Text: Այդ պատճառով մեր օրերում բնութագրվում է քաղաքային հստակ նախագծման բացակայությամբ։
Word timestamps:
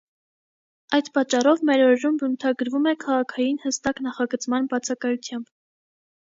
Այդ 0.97 1.09
պատճառով 1.17 1.61
մեր 1.69 1.83
օրերում 1.87 2.17
բնութագրվում 2.21 2.87
է 2.93 2.95
քաղաքային 3.05 3.61
հստակ 3.67 4.03
նախագծման 4.07 4.67
բացակայությամբ։ 4.73 5.55